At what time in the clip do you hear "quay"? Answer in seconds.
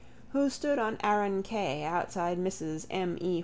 1.43-1.83